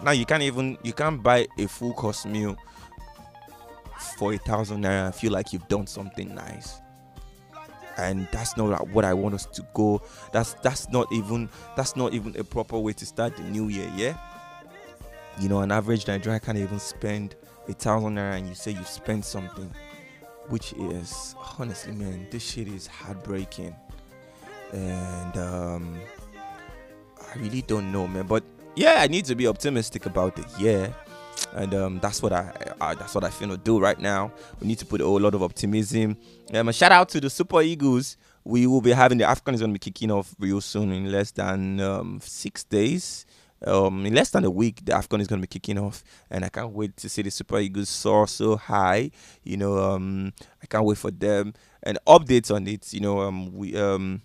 now 0.02 0.10
you 0.10 0.26
can't 0.26 0.42
even 0.42 0.76
you 0.82 0.92
can't 0.92 1.22
buy 1.22 1.46
a 1.58 1.66
full 1.66 1.92
course 1.94 2.26
meal 2.26 2.56
for 4.16 4.32
a 4.32 4.38
thousand 4.38 4.82
naira 4.84 5.06
and 5.06 5.14
feel 5.14 5.32
like 5.32 5.52
you've 5.52 5.66
done 5.68 5.86
something 5.86 6.34
nice. 6.34 6.80
And 7.96 8.26
that's 8.32 8.56
not 8.56 8.88
what 8.88 9.04
i 9.04 9.14
want 9.14 9.34
us 9.34 9.46
to 9.46 9.64
go. 9.72 10.02
That's 10.32 10.54
that's 10.54 10.88
not 10.90 11.10
even 11.12 11.48
that's 11.76 11.96
not 11.96 12.12
even 12.12 12.36
a 12.36 12.44
proper 12.44 12.78
way 12.78 12.92
to 12.92 13.06
start 13.06 13.36
the 13.36 13.42
new 13.44 13.68
year 13.68 13.90
yeah? 13.96 14.16
You 15.40 15.48
know 15.48 15.60
an 15.60 15.72
average 15.72 16.06
nigerian 16.06 16.40
can't 16.40 16.58
even 16.58 16.78
spend 16.78 17.36
a 17.68 17.72
thousand 17.72 18.16
naira 18.16 18.36
and 18.36 18.48
you 18.48 18.54
say 18.54 18.72
you 18.72 18.84
spent 18.84 19.24
something 19.24 19.72
which 20.48 20.72
is 20.74 21.34
honestly 21.58 21.92
man 21.92 22.26
this 22.30 22.42
shit 22.42 22.68
is 22.68 22.86
heartbreaking. 22.86 23.74
And 24.72 25.36
um 25.38 26.00
i 27.32 27.38
really 27.38 27.62
don't 27.62 27.90
know 27.90 28.06
man 28.06 28.26
but 28.26 28.44
yeah, 28.76 28.96
I 28.98 29.06
need 29.06 29.24
to 29.26 29.34
be 29.34 29.46
optimistic 29.46 30.06
about 30.06 30.38
it. 30.38 30.46
Yeah, 30.58 30.92
and 31.54 31.74
um, 31.74 31.98
that's 32.00 32.22
what 32.22 32.32
I, 32.32 32.52
I 32.80 32.94
that's 32.94 33.14
what 33.14 33.24
I 33.24 33.30
feel 33.30 33.48
to 33.48 33.56
do 33.56 33.78
right 33.78 33.98
now. 33.98 34.32
We 34.60 34.66
need 34.66 34.78
to 34.78 34.86
put 34.86 35.00
a 35.00 35.04
whole 35.04 35.20
lot 35.20 35.34
of 35.34 35.42
optimism. 35.42 36.16
Um, 36.52 36.68
a 36.68 36.72
shout 36.72 36.92
out 36.92 37.08
to 37.10 37.20
the 37.20 37.30
Super 37.30 37.62
Eagles. 37.62 38.16
We 38.44 38.66
will 38.66 38.80
be 38.80 38.92
having 38.92 39.18
the 39.18 39.24
Afcon 39.24 39.54
is 39.54 39.60
going 39.60 39.70
to 39.70 39.78
be 39.78 39.78
kicking 39.78 40.10
off 40.10 40.34
real 40.38 40.60
soon 40.60 40.92
in 40.92 41.10
less 41.10 41.30
than 41.30 41.80
um, 41.80 42.20
six 42.22 42.64
days. 42.64 43.26
Um, 43.66 44.04
in 44.04 44.14
less 44.14 44.28
than 44.28 44.44
a 44.44 44.50
week, 44.50 44.84
the 44.84 44.92
Afcon 44.92 45.20
is 45.20 45.26
going 45.26 45.40
to 45.40 45.46
be 45.46 45.50
kicking 45.50 45.78
off, 45.78 46.04
and 46.30 46.44
I 46.44 46.50
can't 46.50 46.72
wait 46.72 46.96
to 46.98 47.08
see 47.08 47.22
the 47.22 47.30
Super 47.30 47.58
Eagles 47.58 47.88
soar 47.88 48.26
so 48.28 48.56
high. 48.56 49.10
You 49.42 49.56
know, 49.56 49.78
um, 49.78 50.32
I 50.62 50.66
can't 50.66 50.84
wait 50.84 50.98
for 50.98 51.10
them 51.10 51.54
and 51.82 51.98
updates 52.06 52.54
on 52.54 52.66
it. 52.66 52.92
You 52.92 53.00
know, 53.00 53.20
um, 53.20 53.54
we 53.54 53.74
um, 53.76 54.20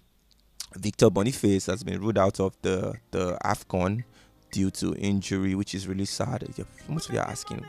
Victor 0.75 1.09
Boniface 1.09 1.67
has 1.67 1.83
been 1.83 2.01
ruled 2.01 2.17
out 2.17 2.39
of 2.41 2.57
the 2.61 2.95
the 3.11 3.37
Afcon 3.45 4.03
due 4.51 4.71
to 4.71 4.95
injury, 4.95 5.55
which 5.55 5.75
is 5.75 5.87
really 5.87 6.05
sad. 6.05 6.47
Most 6.87 7.09
of 7.09 7.15
you 7.15 7.21
are 7.21 7.27
asking, 7.27 7.65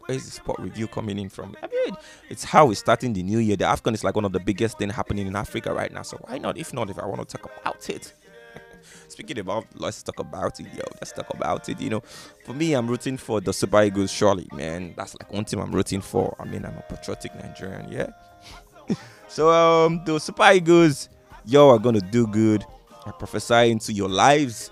where's 0.00 0.24
the 0.24 0.30
sport 0.30 0.58
review 0.60 0.86
coming 0.86 1.18
in 1.18 1.28
from? 1.28 1.56
I 1.62 1.66
mean, 1.66 1.96
it's 2.28 2.44
how 2.44 2.66
we're 2.66 2.74
starting 2.74 3.12
the 3.12 3.22
new 3.22 3.38
year. 3.38 3.56
The 3.56 3.64
AFCON 3.64 3.94
is 3.94 4.04
like 4.04 4.14
one 4.14 4.24
of 4.24 4.32
the 4.32 4.40
biggest 4.40 4.78
thing 4.78 4.90
happening 4.90 5.26
in 5.26 5.36
Africa 5.36 5.72
right 5.72 5.92
now. 5.92 6.02
So 6.02 6.18
why 6.26 6.38
not? 6.38 6.56
If 6.56 6.72
not, 6.72 6.90
if 6.90 6.98
I 6.98 7.06
want 7.06 7.28
to 7.28 7.36
talk 7.36 7.50
about 7.60 7.88
it. 7.90 8.12
Speaking 9.08 9.38
about, 9.38 9.66
let's 9.74 10.02
talk 10.02 10.18
about 10.18 10.58
it, 10.60 10.66
yo. 10.74 10.82
Let's 10.94 11.12
talk 11.12 11.32
about 11.34 11.68
it. 11.68 11.80
You 11.80 11.90
know, 11.90 12.00
for 12.44 12.54
me, 12.54 12.74
I'm 12.74 12.86
rooting 12.86 13.16
for 13.16 13.40
the 13.40 13.52
Super 13.52 13.82
Eagles. 13.82 14.10
Surely, 14.10 14.48
man, 14.52 14.94
that's 14.96 15.14
like 15.20 15.32
one 15.32 15.44
team 15.44 15.60
I'm 15.60 15.72
rooting 15.72 16.00
for. 16.00 16.36
I 16.38 16.44
mean, 16.44 16.64
I'm 16.64 16.76
a 16.76 16.82
patriotic 16.82 17.34
Nigerian, 17.34 17.90
yeah. 17.90 18.10
so, 19.28 19.50
um, 19.50 20.02
the 20.04 20.18
Super 20.18 20.52
Eagles, 20.52 21.08
y'all 21.44 21.70
are 21.70 21.78
gonna 21.78 22.00
do 22.00 22.26
good. 22.26 22.64
I 23.04 23.12
prophesy 23.12 23.70
into 23.70 23.92
your 23.92 24.08
lives. 24.08 24.70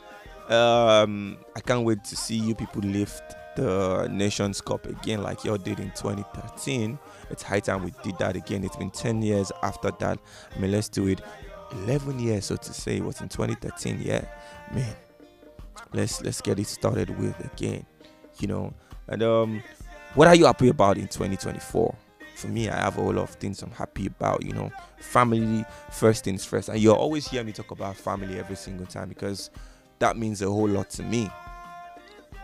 Um, 0.49 1.39
I 1.57 1.61
can't 1.61 1.85
wait 1.85 2.05
to 2.05 2.17
see 2.17 2.37
you 2.37 2.55
people 2.55 2.83
lift 2.83 3.23
the 3.57 4.09
Nations 4.11 4.61
Cup 4.61 4.87
again, 4.87 5.23
like 5.23 5.45
y'all 5.45 5.57
did 5.57 5.81
in 5.81 5.91
2013. 5.91 6.99
It's 7.31 7.43
high 7.43 7.61
time 7.61 7.85
we 7.85 7.93
did 8.03 8.19
that 8.19 8.37
again. 8.37 8.65
It's 8.65 8.77
been 8.77 8.91
10 8.91 9.23
years 9.23 9.51
after 9.63 9.91
that. 10.01 10.19
I 10.55 10.59
mean, 10.59 10.73
let's 10.73 10.89
do 10.89 11.09
it 11.09 11.21
11 11.73 12.19
years, 12.19 12.47
so 12.47 12.57
to 12.57 12.75
say. 12.75 12.97
It 12.97 13.05
was 13.05 13.21
in 13.21 13.29
2013. 13.29 14.03
Yeah, 14.03 14.25
man. 14.73 14.95
Let's 15.93 16.23
let's 16.23 16.41
get 16.41 16.59
it 16.59 16.67
started 16.67 17.17
with 17.19 17.39
again. 17.53 17.87
You 18.39 18.49
know, 18.49 18.75
and 19.07 19.23
um, 19.23 19.63
what 20.15 20.29
are 20.29 20.35
you 20.35 20.47
happy 20.47 20.69
about 20.69 20.99
in 20.99 21.07
2024? 21.07 21.95
For 22.37 22.49
me, 22.49 22.69
I 22.69 22.77
have 22.77 22.97
a 22.97 23.01
lot 23.01 23.19
of 23.19 23.31
things 23.31 23.63
I'm 23.63 23.71
happy 23.71 24.07
about. 24.07 24.45
You 24.45 24.53
know, 24.53 24.73
family 24.99 25.65
first 25.91 26.25
things 26.25 26.45
first, 26.45 26.69
and 26.69 26.81
you'll 26.81 26.97
always 26.97 27.29
hear 27.29 27.45
me 27.45 27.53
talk 27.53 27.71
about 27.71 27.97
family 27.97 28.39
every 28.39 28.57
single 28.57 28.87
time 28.87 29.09
because 29.09 29.51
that 30.05 30.19
means 30.19 30.43
a 30.43 30.47
whole 30.47 30.69
lot 30.69 30.91
to 30.91 31.03
me. 31.03 31.31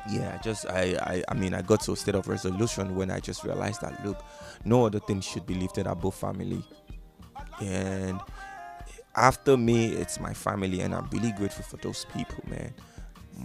Yeah 0.08 0.40
just 0.40 0.64
I, 0.64 0.96
I 1.02 1.22
i 1.28 1.34
mean 1.34 1.52
i 1.52 1.60
got 1.60 1.82
to 1.82 1.92
a 1.92 1.96
state 1.96 2.14
of 2.14 2.26
resolution 2.26 2.96
when 2.96 3.10
i 3.10 3.20
just 3.20 3.44
realized 3.44 3.82
that 3.82 4.02
look 4.02 4.24
no 4.64 4.86
other 4.86 4.98
thing 4.98 5.20
should 5.20 5.44
be 5.46 5.52
lifted 5.54 5.86
above 5.86 6.14
family. 6.14 6.64
And 7.60 8.18
after 9.14 9.58
me 9.58 9.88
it's 9.88 10.18
my 10.18 10.32
family 10.32 10.80
and 10.80 10.94
i'm 10.94 11.06
really 11.12 11.32
grateful 11.32 11.64
for 11.64 11.76
those 11.76 12.06
people 12.14 12.42
man. 12.48 12.72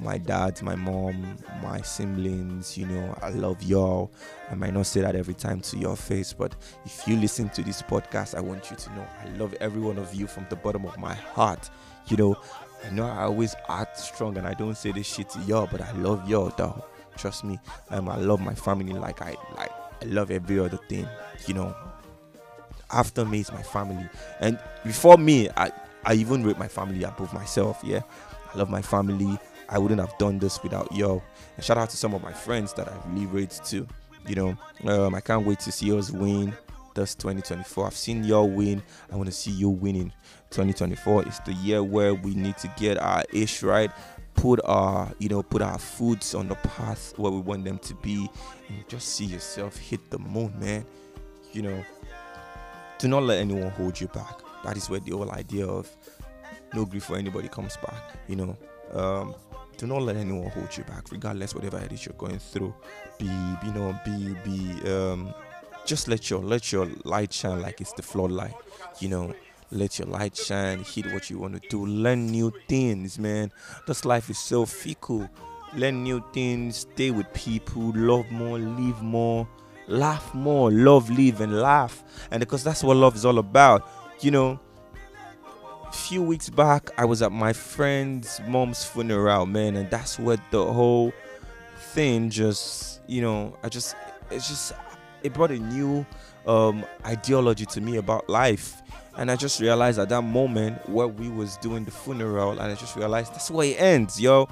My 0.02 0.18
dad 0.18 0.62
my 0.62 0.76
mom 0.76 1.38
my 1.62 1.82
siblings 1.82 2.78
you 2.78 2.86
know 2.86 3.18
i 3.22 3.32
love 3.32 3.62
y'all. 3.64 4.14
I 4.50 4.56
might 4.56 4.74
not 4.74 4.86
say 4.86 5.02
that 5.02 5.18
every 5.18 5.34
time 5.34 5.60
to 5.60 5.78
your 5.78 5.98
face 5.98 6.32
but 6.32 6.56
if 6.86 7.06
you 7.06 7.18
listen 7.18 7.50
to 7.50 7.64
this 7.64 7.82
podcast 7.82 8.34
i 8.34 8.40
want 8.40 8.72
you 8.72 8.78
to 8.78 8.90
know 8.96 9.06
i 9.22 9.28
love 9.38 9.54
every 9.60 9.82
one 9.82 9.98
of 9.98 10.16
you 10.16 10.26
from 10.26 10.46
the 10.50 10.56
bottom 10.56 10.86
of 10.86 10.98
my 10.98 11.14
heart. 11.16 11.70
You 12.08 12.18
know 12.18 12.38
I 12.86 12.90
know 12.92 13.06
I 13.06 13.24
always 13.24 13.56
act 13.68 13.98
strong 13.98 14.38
and 14.38 14.46
I 14.46 14.54
don't 14.54 14.78
say 14.78 14.92
this 14.92 15.08
shit 15.08 15.30
to 15.32 15.40
y'all, 15.42 15.68
but 15.72 15.82
I 15.82 15.92
love 15.94 16.30
y'all 16.30 16.54
though. 16.56 16.86
Trust 17.18 17.44
me. 17.44 17.60
Um, 17.90 18.10
I 18.10 18.18
love 18.18 18.42
my 18.42 18.54
family 18.54 18.94
like 18.94 19.22
I 19.22 19.36
like 19.58 19.72
I 20.02 20.06
love 20.06 20.30
every 20.30 20.60
other 20.60 20.78
thing. 20.90 21.08
You 21.48 21.56
know. 21.56 21.76
After 22.92 23.26
me 23.26 23.40
is 23.40 23.52
my 23.52 23.64
family. 23.64 24.08
And 24.40 24.60
before 24.84 25.18
me, 25.18 25.50
I, 25.58 25.72
I 26.06 26.14
even 26.14 26.44
rate 26.44 26.60
my 26.60 26.68
family 26.68 27.04
above 27.04 27.34
myself. 27.34 27.82
Yeah. 27.84 28.02
I 28.54 28.58
love 28.58 28.70
my 28.70 28.82
family. 28.82 29.40
I 29.68 29.80
wouldn't 29.80 30.00
have 30.00 30.16
done 30.20 30.38
this 30.38 30.62
without 30.62 30.92
y'all. 30.92 31.24
And 31.56 31.66
shout 31.66 31.80
out 31.80 31.90
to 31.90 31.98
some 31.98 32.14
of 32.14 32.22
my 32.22 32.32
friends 32.32 32.74
that 32.74 32.88
I 32.88 32.96
really 33.08 33.26
rate 33.26 33.60
too. 33.66 33.88
You 34.28 34.36
know, 34.36 34.58
um, 34.86 35.16
I 35.16 35.20
can't 35.20 35.46
wait 35.46 35.60
to 35.62 35.72
see 35.72 35.98
us 35.98 36.12
win 36.12 36.54
this 36.96 37.14
2024. 37.16 37.88
I've 37.88 37.94
seen 37.94 38.24
y'all 38.24 38.50
win. 38.50 38.82
I 39.12 39.16
want 39.16 39.28
to 39.28 39.32
see 39.36 39.52
you 39.52 39.70
winning. 39.70 40.12
2024 40.50 41.28
is 41.28 41.40
the 41.46 41.54
year 41.54 41.84
where 41.84 42.16
we 42.16 42.34
need 42.34 42.58
to 42.58 42.72
get 42.78 42.98
our 42.98 43.24
ish 43.34 43.62
right 43.62 43.92
put 44.36 44.60
our 44.66 45.12
you 45.20 45.30
know 45.30 45.42
put 45.42 45.62
our 45.62 45.78
foods 45.78 46.36
on 46.36 46.48
the 46.48 46.56
path 46.56 47.14
where 47.18 47.32
we 47.32 47.40
want 47.40 47.64
them 47.66 47.78
to 47.80 47.96
be 47.96 48.30
and 48.70 48.88
just 48.88 49.10
see 49.10 49.26
yourself 49.26 49.78
hit 49.78 50.10
the 50.10 50.20
moon 50.20 50.54
man. 50.60 50.86
You 51.52 51.64
know 51.64 51.84
do 52.98 53.08
not 53.08 53.24
let 53.24 53.40
anyone 53.40 53.70
hold 53.72 54.00
you 54.00 54.08
back. 54.08 54.40
That 54.64 54.78
is 54.78 54.90
where 54.90 55.00
the 55.00 55.12
whole 55.12 55.32
idea 55.32 55.66
of 55.66 55.90
no 56.74 56.86
gree 56.86 57.00
for 57.00 57.18
anybody 57.18 57.48
comes 57.48 57.78
back 57.78 58.18
you 58.28 58.36
know. 58.36 58.58
Um 58.94 59.36
do 59.78 59.88
not 59.88 60.04
let 60.04 60.16
anyone 60.16 60.50
hold 60.52 60.76
you 60.78 60.84
back 60.86 61.12
regardless 61.12 61.54
whatever 61.54 61.80
it 61.80 61.92
is 61.92 62.06
you're 62.06 62.16
going 62.18 62.40
through. 62.40 62.74
Be 63.18 63.26
you 63.26 63.74
know 63.74 63.98
be 64.06 64.36
be 64.44 64.92
um 64.92 65.34
just 65.86 66.08
let 66.08 66.30
your 66.30 66.42
let 66.42 66.72
your 66.72 66.90
light 67.04 67.32
shine 67.32 67.62
like 67.62 67.82
it's 67.82 67.94
the 67.94 68.02
floodlight 68.02 68.54
you 69.00 69.10
know? 69.10 69.34
Let 69.72 69.98
your 70.00 70.08
light 70.08 70.38
shine 70.38 70.84
hit 70.84 71.12
what 71.12 71.30
you 71.30 71.40
want 71.40 71.62
to 71.62 71.70
do. 71.70 71.86
Learn 71.86 72.28
new 72.28 72.54
things 72.68 73.18
man. 73.18 73.52
This 73.88 74.06
life 74.06 74.30
is 74.30 74.38
so 74.38 74.66
fickle. 74.66 75.28
Learn 75.76 76.04
new 76.04 76.24
things 76.34 76.78
stay 76.78 77.12
with 77.12 77.32
people 77.34 77.92
love 77.96 78.30
more 78.32 78.60
live 78.60 79.02
more 79.02 79.48
laugh 79.88 80.34
more. 80.34 80.72
Love 80.72 81.10
live 81.10 81.42
and 81.42 81.60
laugh. 81.60 82.04
And 82.32 82.40
because 82.40 82.64
that's 82.64 82.84
what 82.84 82.96
love 82.98 83.16
is 83.16 83.26
all 83.26 83.40
about 83.40 83.88
you 84.22 84.32
know? 84.32 84.60
A 85.88 85.92
few 85.92 86.22
weeks 86.22 86.50
back 86.50 86.90
i 86.98 87.06
was 87.06 87.22
at 87.22 87.32
my 87.32 87.54
friend's 87.54 88.42
mom's 88.48 88.84
funeral 88.84 89.46
man 89.46 89.78
and 89.78 89.90
that's 89.90 90.20
where 90.20 90.38
the 90.52 90.74
whole 90.74 91.14
thing 91.94 92.30
just 92.30 93.00
you 93.08 93.22
know 93.22 93.56
i 93.64 93.70
just 93.70 93.96
it's 94.30 94.50
just 94.50 94.74
it 95.26 95.34
brought 95.34 95.52
a 95.52 95.60
new 95.60 96.06
um 96.48 96.86
ideology 97.06 97.66
to 97.66 97.82
me 97.82 97.98
about 97.98 98.30
life 98.30 98.82
and 99.18 99.32
I 99.32 99.36
just 99.36 99.60
realized 99.60 100.00
at 100.00 100.10
that 100.10 100.22
moment 100.22 100.88
where 100.90 101.08
we 101.08 101.30
was 101.30 101.58
doing 101.58 101.86
the 101.86 101.92
funeral, 101.92 102.52
and 102.52 102.62
I 102.62 102.76
just 102.76 102.96
realized 102.96 103.34
that's 103.34 103.50
where 103.50 103.68
it 103.68 103.80
ends, 103.80 104.20
yo. 104.20 104.48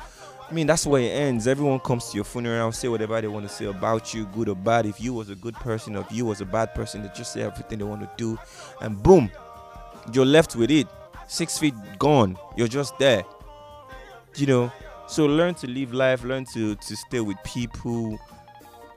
I 0.49 0.53
mean, 0.53 0.67
that's 0.67 0.85
where 0.85 1.01
it 1.01 1.09
ends. 1.09 1.47
Everyone 1.47 1.79
comes 1.79 2.09
to 2.09 2.15
your 2.15 2.23
funeral, 2.23 2.71
say 2.71 2.87
whatever 2.87 3.19
they 3.19 3.27
want 3.27 3.47
to 3.47 3.53
say 3.53 3.65
about 3.65 4.13
you, 4.13 4.25
good 4.27 4.49
or 4.49 4.55
bad. 4.55 4.85
If 4.85 5.01
you 5.01 5.13
was 5.13 5.29
a 5.29 5.35
good 5.35 5.55
person, 5.55 5.95
or 5.95 6.01
if 6.01 6.11
you 6.11 6.25
was 6.25 6.41
a 6.41 6.45
bad 6.45 6.73
person, 6.75 7.01
they 7.01 7.09
just 7.09 7.33
say 7.33 7.41
everything 7.41 7.79
they 7.79 7.85
want 7.85 8.01
to 8.01 8.09
do, 8.17 8.37
and 8.81 9.01
boom, 9.01 9.29
you're 10.13 10.25
left 10.25 10.55
with 10.55 10.71
it. 10.71 10.87
Six 11.27 11.57
feet 11.57 11.73
gone. 11.99 12.37
You're 12.55 12.67
just 12.67 12.97
there. 12.99 13.23
You 14.35 14.47
know. 14.47 14.71
So 15.07 15.25
learn 15.25 15.55
to 15.55 15.67
live 15.67 15.93
life. 15.93 16.23
Learn 16.23 16.45
to 16.53 16.75
to 16.75 16.95
stay 16.95 17.19
with 17.19 17.37
people. 17.43 18.19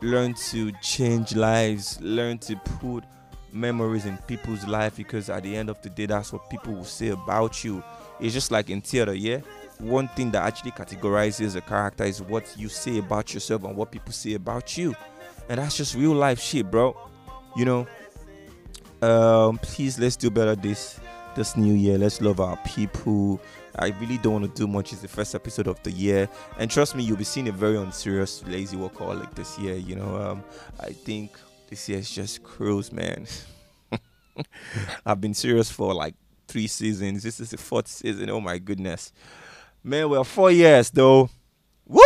Learn 0.03 0.35
to 0.51 0.73
change 0.83 1.35
lives. 1.35 1.99
Learn 2.01 2.39
to 2.39 2.57
put 2.57 3.05
memories 3.53 4.05
in 4.05 4.19
people's 4.29 4.67
life 4.67 4.97
because 4.97 5.31
at 5.31 5.43
the 5.43 5.57
end 5.57 5.71
of 5.71 5.81
the 5.83 5.89
day 5.89 6.07
that's 6.07 6.33
what 6.33 6.49
people 6.51 6.75
will 6.75 6.85
say 6.85 7.09
about 7.09 7.65
you. 7.65 7.83
It's 8.21 8.35
just 8.35 8.51
like 8.51 8.71
in 8.71 8.81
theater 8.81 9.15
yeah? 9.15 9.41
One 9.79 10.09
thing 10.09 10.31
that 10.33 10.43
actually 10.43 10.73
categorizes 10.73 11.57
a 11.57 11.61
character 11.61 12.05
is 12.05 12.23
what 12.23 12.55
you 12.57 12.69
say 12.69 12.99
about 12.99 13.33
yourself 13.35 13.65
and 13.65 13.77
what 13.77 13.91
people 13.91 14.13
say 14.13 14.35
about 14.35 14.77
you. 14.77 14.95
And 15.49 15.59
that's 15.59 15.77
just 15.77 15.95
real 15.95 16.13
life 16.13 16.41
shit 16.41 16.71
bro. 16.71 16.97
You 17.57 17.65
know 17.65 17.87
um 19.03 19.59
please 19.59 19.99
let's 19.99 20.17
do 20.17 20.31
better 20.31 20.55
this 20.55 20.99
this 21.37 21.57
new 21.57 21.75
year 21.75 21.99
let's 21.99 22.21
love 22.21 22.41
our 22.41 22.57
people 22.65 23.41
i 23.79 23.89
really 24.01 24.19
don't 24.19 24.33
want 24.33 24.45
to 24.45 24.61
do 24.61 24.67
much 24.67 24.93
it's 24.93 25.03
the 25.03 25.09
first 25.09 25.35
episode 25.35 25.69
of 25.69 25.81
the 25.83 25.93
year 25.93 26.29
and 26.59 26.71
trust 26.71 26.97
me 26.97 27.05
you'll 27.05 27.17
be 27.17 27.25
seeing 27.25 27.49
a 27.49 27.53
very 27.53 27.77
unserious 27.77 28.43
lazy 28.47 28.77
workaholic 28.77 29.33
this 29.35 29.59
year 29.59 29.77
you 29.77 29.95
know 29.95 30.17
um 30.17 30.43
i 30.81 30.91
think 30.91 31.39
this 31.69 31.89
year's 31.89 32.11
just 32.11 32.43
cruise, 32.43 32.93
man. 32.93 33.27
I've 35.07 35.21
been 35.21 35.35
serious 35.35 35.71
for 35.71 35.95
like 35.95 36.15
three 36.47 36.67
seasons. 36.67 37.23
This 37.23 37.41
is 37.41 37.51
the 37.51 37.57
fourth 37.57 37.89
season. 37.89 38.31
Oh 38.31 38.41
my 38.41 38.59
goodness. 38.59 39.13
Man, 39.83 40.09
well, 40.09 40.25
four 40.25 40.51
years 40.51 40.91
though. 40.91 41.29
Woo! 41.87 42.01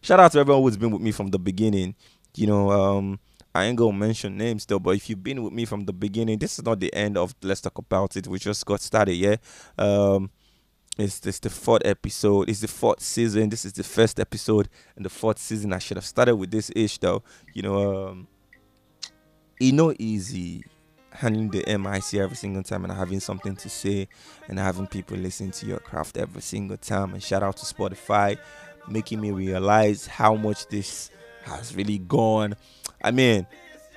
Shout 0.00 0.20
out 0.20 0.32
to 0.32 0.38
everyone 0.38 0.62
who's 0.62 0.76
been 0.76 0.90
with 0.90 1.02
me 1.02 1.12
from 1.12 1.28
the 1.28 1.38
beginning. 1.38 1.94
You 2.34 2.46
know, 2.46 2.70
um, 2.70 3.20
I 3.54 3.64
ain't 3.64 3.76
gonna 3.76 3.92
mention 3.92 4.36
names 4.36 4.64
though, 4.66 4.78
but 4.78 4.96
if 4.96 5.10
you've 5.10 5.22
been 5.22 5.42
with 5.42 5.52
me 5.52 5.64
from 5.64 5.84
the 5.84 5.92
beginning, 5.92 6.38
this 6.38 6.58
is 6.58 6.64
not 6.64 6.80
the 6.80 6.92
end 6.94 7.18
of 7.18 7.34
Let's 7.42 7.60
Talk 7.60 7.78
About 7.78 8.16
It. 8.16 8.26
We 8.26 8.38
just 8.38 8.64
got 8.64 8.80
started, 8.80 9.14
yeah. 9.14 9.36
Um, 9.78 10.30
it's 10.98 11.20
this 11.20 11.38
the 11.38 11.50
fourth 11.50 11.82
episode. 11.84 12.48
It's 12.50 12.60
the 12.60 12.68
fourth 12.68 13.00
season. 13.00 13.48
This 13.48 13.64
is 13.64 13.72
the 13.72 13.82
first 13.82 14.20
episode 14.20 14.68
in 14.96 15.02
the 15.02 15.08
fourth 15.08 15.38
season. 15.38 15.72
I 15.72 15.78
should 15.78 15.96
have 15.96 16.04
started 16.04 16.36
with 16.36 16.50
this 16.50 16.70
ish 16.76 16.98
though. 16.98 17.22
You 17.54 17.62
know, 17.62 18.08
um, 18.08 18.28
it's 19.58 19.72
not 19.72 19.96
easy 19.98 20.64
handling 21.10 21.50
the 21.50 21.64
MIC 21.78 22.14
every 22.14 22.36
single 22.36 22.62
time 22.62 22.84
and 22.84 22.92
having 22.92 23.20
something 23.20 23.54
to 23.56 23.68
say 23.68 24.08
and 24.48 24.58
having 24.58 24.86
people 24.86 25.16
listen 25.16 25.50
to 25.50 25.66
your 25.66 25.78
craft 25.78 26.16
every 26.16 26.42
single 26.42 26.76
time. 26.76 27.14
And 27.14 27.22
shout 27.22 27.42
out 27.42 27.56
to 27.58 27.66
Spotify, 27.66 28.38
making 28.88 29.20
me 29.20 29.30
realize 29.30 30.06
how 30.06 30.34
much 30.34 30.66
this 30.68 31.10
has 31.44 31.74
really 31.74 31.98
gone. 31.98 32.54
I 33.02 33.10
mean, 33.10 33.46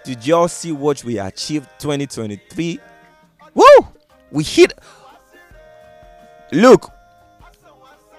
did 0.03 0.25
y'all 0.25 0.47
see 0.47 0.71
what 0.71 1.03
we 1.03 1.19
achieved 1.19 1.67
2023? 1.79 2.79
Woo! 3.53 3.63
We 4.31 4.43
hit. 4.43 4.73
Look, 6.51 6.91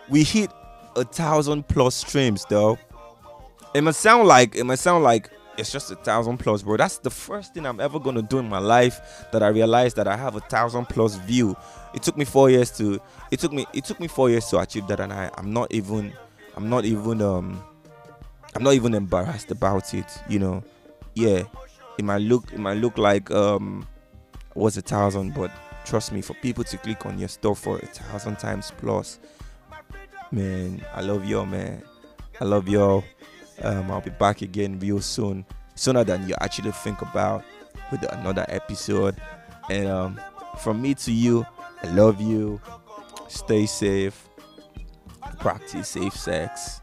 we 0.08 0.24
hit 0.24 0.50
a 0.96 1.04
thousand 1.04 1.68
plus 1.68 1.94
streams 1.94 2.44
though. 2.48 2.78
It 3.74 3.82
must 3.82 4.00
sound 4.00 4.26
like 4.26 4.56
it 4.56 4.64
must 4.64 4.82
sound 4.82 5.04
like 5.04 5.30
it's 5.58 5.72
just 5.72 5.90
a 5.90 5.96
thousand 5.96 6.38
plus, 6.38 6.62
bro. 6.62 6.76
That's 6.76 6.98
the 6.98 7.10
first 7.10 7.54
thing 7.54 7.66
I'm 7.66 7.80
ever 7.80 7.98
gonna 7.98 8.22
do 8.22 8.38
in 8.38 8.48
my 8.48 8.58
life 8.58 9.26
that 9.32 9.42
I 9.42 9.48
realized 9.48 9.96
that 9.96 10.08
I 10.08 10.16
have 10.16 10.36
a 10.36 10.40
thousand 10.40 10.86
plus 10.86 11.16
view. 11.16 11.56
It 11.94 12.02
took 12.02 12.16
me 12.16 12.24
four 12.24 12.50
years 12.50 12.70
to 12.78 13.00
it 13.30 13.40
took 13.40 13.52
me 13.52 13.66
it 13.72 13.84
took 13.84 14.00
me 14.00 14.08
four 14.08 14.30
years 14.30 14.46
to 14.46 14.58
achieve 14.58 14.86
that 14.88 15.00
and 15.00 15.12
I, 15.12 15.30
I'm 15.36 15.52
not 15.52 15.72
even 15.72 16.12
I'm 16.56 16.68
not 16.68 16.84
even 16.84 17.22
um 17.22 17.62
I'm 18.54 18.62
not 18.62 18.74
even 18.74 18.94
embarrassed 18.94 19.50
about 19.50 19.92
it, 19.92 20.06
you 20.28 20.38
know. 20.38 20.62
Yeah, 21.16 21.42
it 21.98 22.04
might 22.04 22.20
look 22.20 22.52
it 22.52 22.58
might 22.58 22.76
look 22.76 22.98
like 22.98 23.30
um 23.30 23.86
was 24.54 24.76
a 24.76 24.82
thousand, 24.82 25.34
but 25.34 25.50
trust 25.84 26.12
me, 26.12 26.20
for 26.20 26.34
people 26.34 26.62
to 26.64 26.76
click 26.78 27.06
on 27.06 27.18
your 27.18 27.28
stuff 27.28 27.60
for 27.60 27.78
a 27.78 27.86
thousand 27.86 28.38
times 28.38 28.72
plus, 28.76 29.18
man, 30.30 30.84
I 30.94 31.00
love 31.00 31.24
y'all, 31.24 31.46
man. 31.46 31.82
I 32.40 32.44
love 32.44 32.68
y'all. 32.68 33.02
Um, 33.62 33.90
I'll 33.90 34.02
be 34.02 34.10
back 34.10 34.42
again 34.42 34.78
real 34.78 35.00
soon, 35.00 35.46
sooner 35.74 36.04
than 36.04 36.28
you 36.28 36.34
actually 36.40 36.72
think 36.72 37.00
about, 37.00 37.44
with 37.90 38.02
another 38.12 38.44
episode. 38.48 39.16
And 39.70 39.88
um, 39.88 40.20
from 40.58 40.82
me 40.82 40.94
to 40.94 41.12
you, 41.12 41.46
I 41.82 41.88
love 41.88 42.20
you. 42.20 42.60
Stay 43.28 43.66
safe. 43.66 44.28
Practice 45.38 45.88
safe 45.88 46.14
sex. 46.14 46.80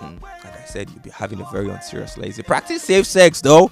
Mm, 0.00 0.22
like 0.22 0.60
I 0.60 0.64
said, 0.64 0.90
you'll 0.90 1.00
be 1.00 1.10
having 1.10 1.40
a 1.40 1.48
very 1.52 1.68
unserious 1.68 2.16
lazy. 2.16 2.42
Practice 2.42 2.82
safe 2.82 3.06
sex 3.06 3.40
though. 3.40 3.70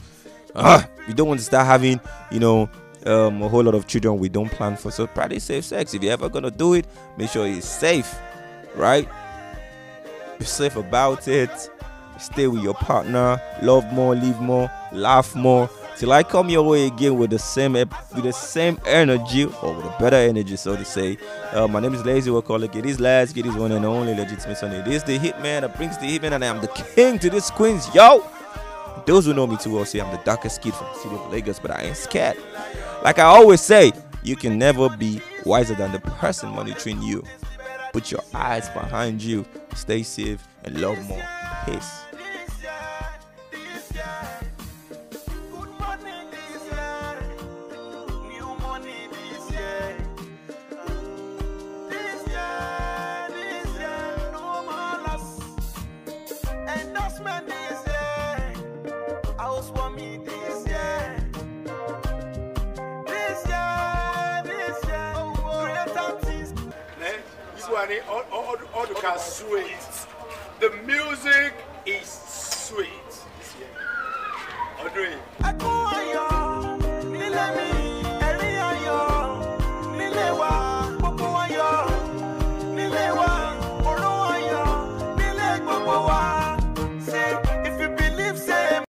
Uh, 0.55 0.83
we 1.07 1.15
don't 1.15 1.29
want 1.29 1.41
to 1.41 1.45
start 1.45 1.67
having, 1.67 2.01
you 2.31 2.41
know, 2.41 2.69
um, 3.07 3.43
a 3.43 3.49
whole 3.49 3.63
lot 3.63 3.75
of 3.75 3.87
children 3.87 4.19
we 4.19 4.29
don't 4.29 4.51
plan 4.51 4.77
for. 4.77 4.91
So 4.91 5.07
practice 5.07 5.45
safe 5.45 5.65
sex. 5.65 5.95
If 5.95 6.03
you're 6.03 6.13
ever 6.13 6.29
gonna 6.29 6.51
do 6.51 6.75
it, 6.75 6.87
make 7.17 7.31
sure 7.31 7.47
it's 7.47 7.67
safe, 7.67 8.19
right? 8.75 9.09
Be 10.39 10.45
safe 10.45 10.77
about 10.77 11.27
it. 11.29 11.51
Stay 12.19 12.47
with 12.47 12.63
your 12.63 12.75
partner. 12.75 13.41
Love 13.63 13.91
more, 13.93 14.15
live 14.15 14.41
more, 14.41 14.71
laugh 14.93 15.35
more. 15.35 15.71
Till 15.99 16.12
I 16.12 16.23
come 16.23 16.49
your 16.49 16.62
way 16.62 16.87
again 16.87 17.19
with 17.19 17.31
the 17.31 17.40
same 17.40 17.73
with 17.73 18.23
the 18.23 18.33
same 18.33 18.78
energy 18.87 19.47
or 19.47 19.75
with 19.75 19.85
a 19.85 19.97
better 19.99 20.14
energy, 20.14 20.55
so 20.55 20.76
to 20.76 20.85
say. 20.85 21.19
Uh, 21.52 21.67
my 21.67 21.81
name 21.81 21.93
is 21.93 22.05
Lazy 22.05 22.31
Workaholic. 22.31 22.76
It 22.76 22.87
is 22.87 23.00
Laz. 23.00 23.37
It 23.37 23.45
is 23.45 23.57
one 23.57 23.73
and 23.73 23.85
only 23.85 24.14
legitimate 24.14 24.59
son. 24.59 24.71
It 24.71 24.87
is 24.87 25.02
the 25.02 25.19
hitman 25.19 25.62
that 25.62 25.76
brings 25.76 25.99
the 25.99 26.07
hitman, 26.07 26.35
and 26.35 26.45
I 26.45 26.47
am 26.47 26.61
the 26.61 26.69
king 26.69 27.19
to 27.19 27.28
this 27.28 27.50
queens, 27.50 27.93
yo. 27.93 28.25
Those 29.07 29.26
who 29.26 29.35
know 29.35 29.49
me 29.49 29.57
too 29.57 29.75
well 29.75 29.85
say 29.85 30.00
I'm 30.00 30.17
the 30.17 30.23
darkest 30.23 30.62
kid 30.62 30.73
from 30.73 30.87
the 30.87 31.00
city 31.00 31.14
of 31.17 31.33
Lagos, 31.33 31.59
but 31.59 31.73
I 31.73 31.83
ain't 31.83 31.97
scared. 31.97 32.37
Like 33.02 33.19
I 33.19 33.25
always 33.25 33.61
say, 33.61 33.93
you 34.23 34.37
can 34.37 34.57
never 34.57 34.88
be 34.88 35.21
wiser 35.45 35.75
than 35.75 35.90
the 35.90 35.99
person 35.99 36.50
monitoring 36.50 37.02
you. 37.02 37.25
Put 37.93 38.12
your 38.12 38.23
eyes 38.35 38.69
behind 38.69 39.21
you. 39.21 39.45
Stay 39.75 40.05
safe 40.05 40.47
and 40.62 40.81
love 40.81 40.99
more. 41.09 41.25
Peace. 41.64 42.05
Can 67.79 69.19
sweet. 69.19 70.07
The 70.59 70.71
music 70.85 71.55
is 71.87 72.28